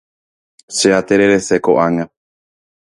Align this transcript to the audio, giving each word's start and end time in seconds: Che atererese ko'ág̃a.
Che 0.77 0.89
atererese 0.99 1.55
ko'ág̃a. 1.65 2.05